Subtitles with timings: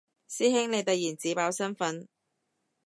[0.27, 2.07] 師兄你突然自爆身份